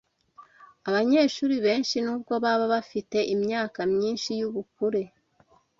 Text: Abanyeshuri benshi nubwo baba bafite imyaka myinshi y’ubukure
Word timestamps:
Abanyeshuri 0.87 1.55
benshi 1.65 1.95
nubwo 2.05 2.33
baba 2.43 2.65
bafite 2.73 3.17
imyaka 3.33 3.79
myinshi 3.93 4.29
y’ubukure 4.39 5.03